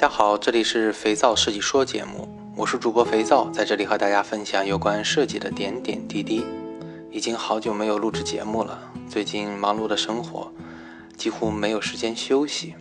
[0.00, 6.44] 大家好，这里是肥皂设计说节目，我是主播肥皂，在这里和大家分享有关设计的点点滴滴。
[7.10, 10.52] 已经好久没有录制节目了，最近忙碌的生活，
[11.16, 12.76] 几乎没有时间休息，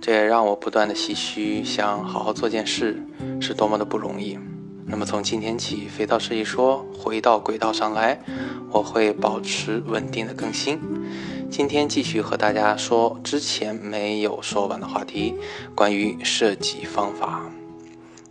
[0.00, 2.98] 这也让我不断的唏嘘，想好好做件事
[3.42, 4.38] 是多么的不容易。
[4.86, 8.18] 那么从今天起，肥皂设计说回到轨道上来，
[8.70, 10.80] 我会保持稳定的更新。
[11.56, 15.36] 今天继续和大家说之前没有说完的话题，
[15.72, 17.48] 关于设计方法。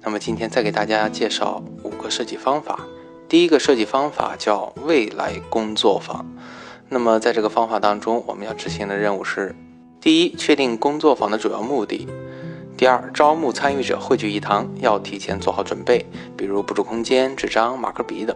[0.01, 2.81] 那么今天再给大家介绍五个设计方法。
[3.29, 6.25] 第一个设计方法叫未来工作坊。
[6.89, 9.55] 那么在这个方法当中，我们要执行的任务是：
[10.01, 12.05] 第一，确定工作坊的主要目的；
[12.75, 18.35] 第二，招募参与者汇聚一堂，要提前做好准备，比如布置空间、纸张、马克笔等。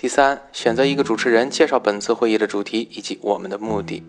[0.00, 4.02] 第三，选择一个主持人介绍本次会议的主题以及我们的目的。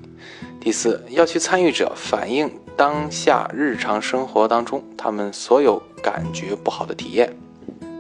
[0.62, 7.36] 第四，要去参与者反映当下日常生活当中他们所有感觉不好的体验。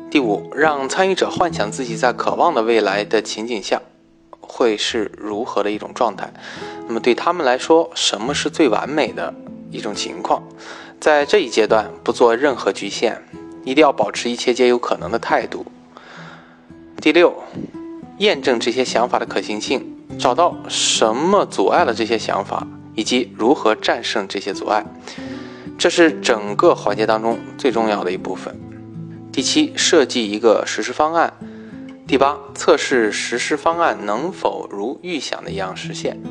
[0.10, 3.82] 第五，让参与者幻想自己在渴望的未来的情景下
[4.40, 6.32] 会是如何的一种状态。
[6.88, 9.34] 那么对他们来说，什么是最完美的
[9.70, 10.42] 一种情况？
[11.02, 13.22] 在这一阶段不做任何局限，
[13.66, 15.66] 一定要保持一切皆有可能的态度。
[17.02, 17.36] 第六。
[18.22, 24.86] 验证这些想法的可行性，找到什么阻碍了这些想法，以及如何战胜这些阻碍，
[25.76, 28.56] 这是整个环节当中最重要的一部分。
[29.32, 31.34] 第七，设计一个实施方案。
[32.06, 36.22] 第八，测试实施方案能否如预想的一样实现。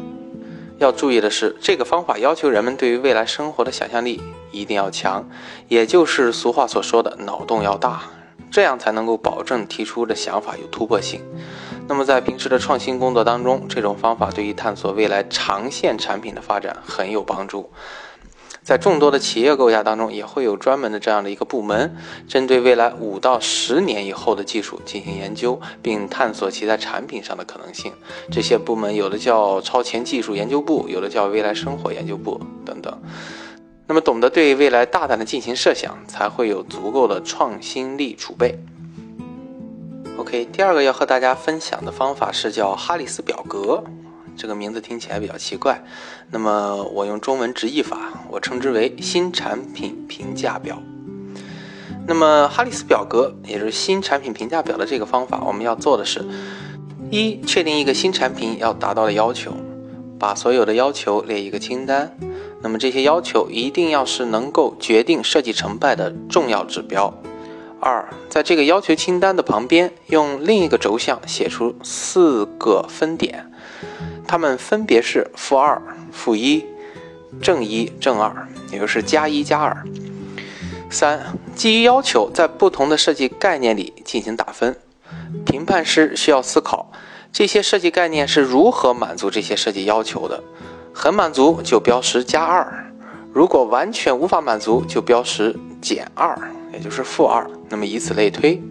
[0.78, 5.28] 要注意的是，这个方法要求人们对于未来生活的想象力一定要强，
[5.66, 8.05] 也就是俗话所说的脑洞要大，
[8.48, 11.20] 这样才能够保证提出的想法有突破性。
[11.91, 17.68] 那么在平时的创新工作当中，这种方法对于探索未来长线产品的发展很有帮助。
[18.62, 21.96] 在众多的企业构架当中，也会有专门的这样的一个部门，
[22.28, 27.92] 针对未来五到十年以后的技术进行研究，并探索其在产品上的可能性。
[28.30, 33.02] 这些部门有的叫超前技术研究部，有的叫未来生活研究部等等。
[33.89, 38.57] 那么懂得对未来大胆的进行设想，才会有足够的创新力储备。
[40.20, 43.83] OK，第二个要和大家分享的方法是叫哈里斯表格，
[44.36, 45.83] 这个名字听起来比较奇怪，
[46.31, 50.77] 那么我用中文直译法，我称之为新产品评价表。
[52.07, 56.23] 那么哈里斯表格也就是新产品评价表的这个方法，我们要做的是：
[57.11, 59.55] 一、确定一个新产品要达到的要求，
[60.19, 62.14] 把所有的要求列一个清单，
[62.63, 67.11] 那么这些要求一定要是能够决定设计成败的重要指标。
[67.80, 73.51] 二，在这个要求清单的旁边，用另一个轴向写出四个分点，
[74.27, 75.80] 它们分别是负二、
[76.13, 76.64] 负一、
[77.40, 79.85] 正一、正二，也就是加一加二。
[80.90, 84.77] 三，基于要求，在不同的设计概念里进行打分，
[85.46, 86.92] 评判师需要思考
[87.33, 90.42] 这些设计概念是如何满足这些设计要求的，
[90.92, 92.92] 很满足就标识加二，
[93.33, 96.36] 如果完全无法满足就标识减二。
[96.73, 98.63] 也就是负二，那么以此类推。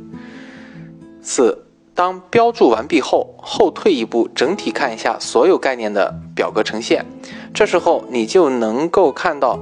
[1.22, 7.06] 四，当标注完毕后，后退一步，整体看一下所有概念的表格呈现，
[7.54, 9.60] 这时候你就能够看到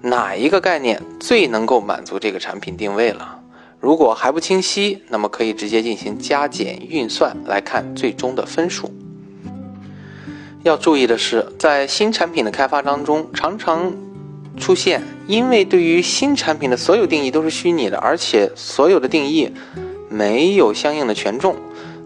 [0.00, 3.40] 哪一个概念最能够满足这个产品定位了。
[3.80, 8.92] 如果还不清晰，那么可以直接进行加减运算来看最终的分数。
[10.62, 13.92] 要注意的是，在新产品的开发当中，常常。
[14.62, 19.52] 出现，因为对于新产品的所有定义都是虚拟的，而且所有的定义
[20.08, 21.56] 没有相应的权重，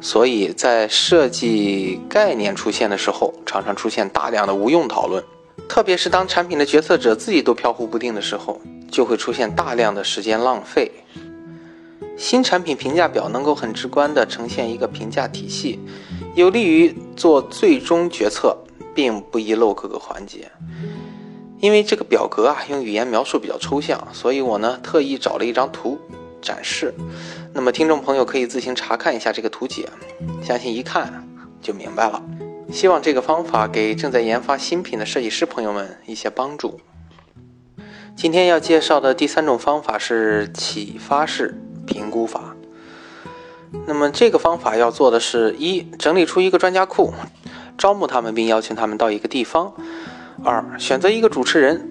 [0.00, 5.22] 所以在设计概念出现的时候，常常出现大量的无用讨论。
[5.68, 8.58] 特别是当产品的决策者自己都飘忽不定的时候，
[8.90, 10.90] 就会出现大量的时间浪费。
[12.16, 15.78] 新产品评价表能够很直观地呈现一个评价体系，
[16.34, 18.56] 有利于做最终决策，
[18.94, 20.50] 并不遗漏各个环节。
[21.58, 25.98] 因为这个表格啊，用语言描述比较抽象，所以我呢特意找了一张图
[26.42, 26.94] 展示。
[27.54, 29.88] 那么听众朋友可以自行查看一下这个图解，
[30.42, 31.26] 相信一看
[31.62, 32.22] 就明白了。
[32.70, 36.80] 希望这个方法给正在研发新品的设计师朋友们一些帮助。
[38.16, 41.54] 今天要介绍的第三种方法是启发式
[41.86, 42.56] 评估法。
[43.86, 47.12] 那么这个方法要做的是一，整理出一个专家库，
[47.78, 49.74] 招募他们并邀请他们到一个地方。
[50.44, 51.88] 二、选择一个主持人，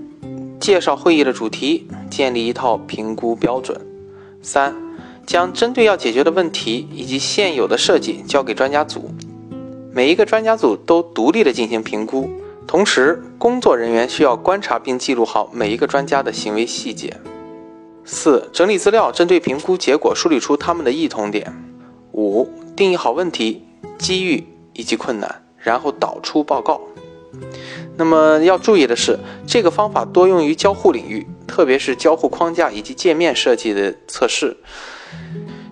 [0.59, 3.79] 介绍会议的主题，建立一套评估标准。
[4.41, 4.75] 三、
[5.25, 9.09] 将针对要解决的问题以及现有的设计交给专家组，
[9.91, 12.29] 每一个专家组都独立的进行评估，
[12.67, 17.17] 同时工作人员需要观察并记录好每一个专家的行为细节。
[18.05, 21.51] 四、整理资料，针对评估结果梳理出他们的异同点。
[22.11, 23.65] 五、定义好问题、
[23.97, 26.79] 机遇以及困难，然后导出报告。
[27.97, 34.57] 那么要注意的是，这个方法多用于交互领域，特别是交互框架以及界面设计的测试，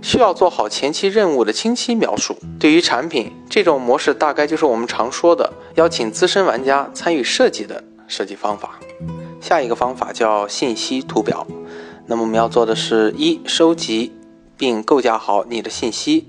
[0.02, 2.38] 需要做好前期任务的清晰描述。
[2.60, 8.80] 对于产品，这种模式大概就是我们常说的邀请资深玩家参与设计的设计方法。
[9.42, 11.46] 下一个方法叫信息图表。
[12.06, 14.14] 那么我们要做的是：一、收集
[14.58, 16.26] 并构架好你的信息；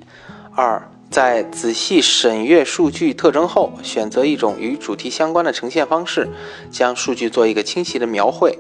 [0.55, 6.29] 二、在仔细审阅数据特征后，选择一种与主题相关的呈现方式，
[6.73, 8.51] 将数据做一个清晰的描绘；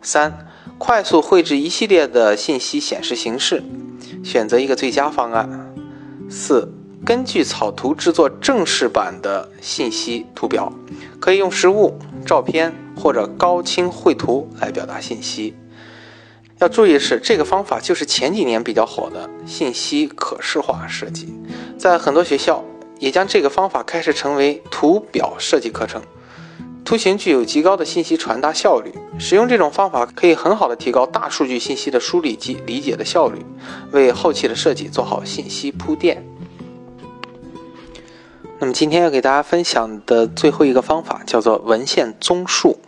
[0.00, 0.48] 三、
[0.78, 3.62] 快速绘制一系列的信息显示形式，
[4.24, 5.46] 选择一个最佳方案；
[6.30, 6.72] 四、
[7.04, 10.72] 根据草图制作正式版的信息图表，
[11.20, 15.54] 可以用实物、照片或者高清绘图来表达信息。
[16.60, 21.28] 要注意的是，这个方法就是前几年比较火的信息可视化设计，
[21.76, 22.64] 在很多学校
[23.00, 26.00] 也将这个方法开始成为图表设计课程。
[26.84, 33.44] 图形具有极高的信息传达效率，使用这种方法可以很好的提高大数据信息的梳理及理解的效率，
[33.90, 36.24] 为后期的设计做好信息铺垫。
[38.60, 42.78] 那么今天要给大家分享的最后一个方法叫做文献综述。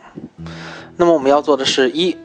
[0.97, 2.17] 那么我们要做的是一。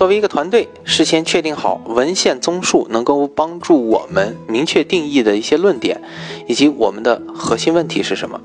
[0.00, 6.00] 作为一个团队，事先确定好文献综述能够帮助我们明确定义的一些论点，
[6.46, 8.40] 以及我们的核心问题是什么。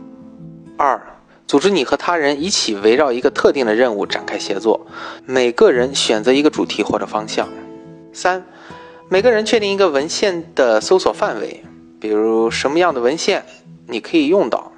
[0.75, 1.01] 二、
[1.47, 4.85] 组织你和他人一起围绕一个特定的任务展开协作，
[5.25, 7.47] 每个人选择一个主题或者方向。
[8.11, 8.45] 三、
[9.07, 11.63] 每个人确定一个文献的搜索范围，
[12.01, 13.45] 比如什么样的文献
[13.87, 14.73] 你可以用到。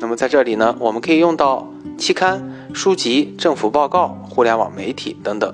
[0.00, 2.53] 那么在这里呢，我们可以用到期刊。
[2.74, 5.50] 书籍、政府报告、互联网媒体等等，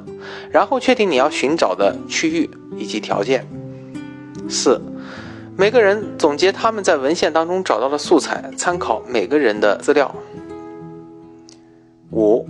[0.51, 3.47] 然后确定你要寻找的区域以及条件。
[4.49, 4.81] 四，
[5.57, 10.13] 每个人总结他们在文献当中找到的素材，参考每个人的资料。
[12.11, 12.49] 五，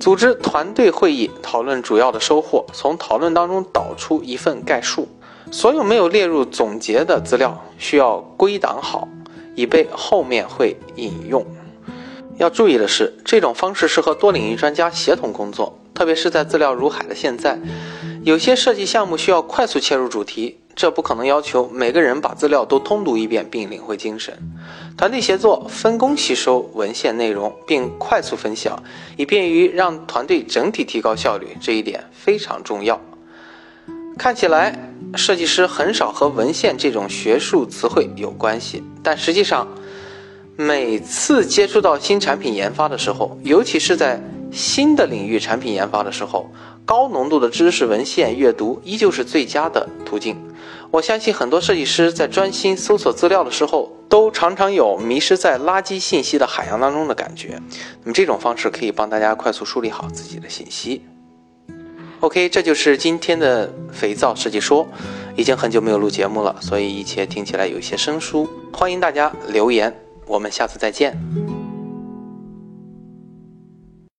[0.00, 5.06] 组织团队会议讨论主要的收获，从讨论当中导出一份概述。
[5.52, 9.06] 所有没有列入总结的资料需要归档好，
[9.54, 11.44] 以备后面会引用。
[12.36, 17.58] 要注意的是，这种方式适合多领域专家协同工作，特别是在资料如海的现在，
[18.24, 24.36] 有些设计项目需要快速切入主题，这不可能要求每个人把资料都通读一遍并领会精神。
[24.96, 28.82] 团队协作，分工吸收文献内容并快速分享，
[29.16, 33.00] 以便于让团队整体提高效率，这一点非常重要。
[34.18, 39.68] 看起来，设计师很少和文献这种学术词汇有关系，但实际上。
[40.56, 44.20] 每次接触到新产品研发的时候，尤其是在
[44.52, 46.48] 新的领域产品研发的时候，
[46.84, 50.36] 高浓度的知识文献阅读依旧是最佳的途径。
[50.92, 57.60] 我相信很多设计师在专心搜索资料的时候，都常常有迷失在垃圾信息的海洋当中的感觉。
[58.04, 61.02] 那么这种方式可以帮大家快速梳理好自己的信息。
[62.20, 64.86] OK，这就是今天的肥皂设计说。
[65.36, 68.48] 已经很久没有录节目了，所以一切听起来有些生疏。
[68.72, 70.03] 欢迎大家留言。
[70.26, 71.16] 我们下次再见。